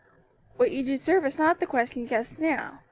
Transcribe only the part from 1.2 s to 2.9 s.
is not the question just now.